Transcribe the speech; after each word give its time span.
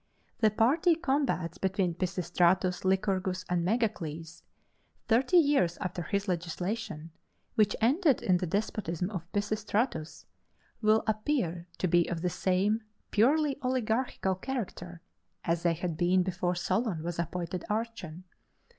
The 0.39 0.49
party 0.49 0.95
combats 0.95 1.59
between 1.59 1.93
Pisistratus, 1.93 2.83
Lycurgus, 2.83 3.45
and 3.47 3.63
Megacles, 3.63 4.41
thirty 5.07 5.37
years 5.37 5.77
after 5.77 6.01
his 6.01 6.27
legislation, 6.27 7.11
which 7.53 7.75
ended 7.81 8.23
in 8.23 8.37
the 8.37 8.47
despotism 8.47 9.11
of 9.11 9.31
Pisistratus, 9.31 10.25
will 10.81 11.03
appear 11.05 11.67
to 11.77 11.87
be 11.87 12.09
of 12.09 12.23
the 12.23 12.31
same 12.31 12.81
purely 13.11 13.57
oligarchical 13.61 14.33
character 14.33 15.01
as 15.43 15.61
they 15.61 15.73
had 15.75 15.97
been 15.97 16.23
before 16.23 16.55
Solon 16.55 17.03
was 17.03 17.19
appointed 17.19 17.63
archon. 17.69 18.23